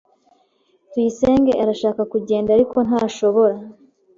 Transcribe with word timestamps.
Tuyisenge 0.91 1.53
arashaka 1.63 2.01
kugenda, 2.11 2.49
ariko 2.57 2.77
ntashobora. 2.87 3.57